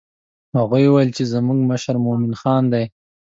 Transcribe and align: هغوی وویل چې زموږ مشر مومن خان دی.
هغوی 0.57 0.83
وویل 0.87 1.11
چې 1.17 1.23
زموږ 1.33 1.59
مشر 1.71 1.95
مومن 2.05 2.33
خان 2.41 2.63
دی. 2.73 2.85